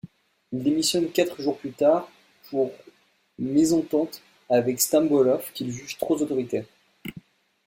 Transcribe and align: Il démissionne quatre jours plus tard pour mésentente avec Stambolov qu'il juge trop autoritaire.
Il 0.51 0.63
démissionne 0.63 1.11
quatre 1.11 1.39
jours 1.43 1.59
plus 1.59 1.73
tard 1.73 2.09
pour 2.49 2.71
mésentente 3.37 4.23
avec 4.49 4.81
Stambolov 4.81 5.53
qu'il 5.53 5.71
juge 5.71 5.99
trop 5.99 6.19
autoritaire. 6.19 6.65